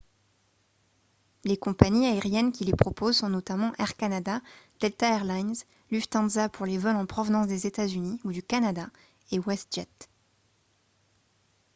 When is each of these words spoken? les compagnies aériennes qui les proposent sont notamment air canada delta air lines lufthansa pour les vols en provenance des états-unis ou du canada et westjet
les 1.43 1.57
compagnies 1.59 2.07
aériennes 2.07 2.51
qui 2.51 2.63
les 2.65 2.75
proposent 2.75 3.17
sont 3.17 3.29
notamment 3.29 3.71
air 3.77 3.95
canada 3.97 4.41
delta 4.79 5.13
air 5.15 5.23
lines 5.23 5.57
lufthansa 5.91 6.49
pour 6.49 6.65
les 6.65 6.79
vols 6.79 6.95
en 6.95 7.05
provenance 7.05 7.45
des 7.45 7.67
états-unis 7.67 8.19
ou 8.23 8.31
du 8.31 8.41
canada 8.41 8.89
et 9.31 9.37
westjet 9.37 9.85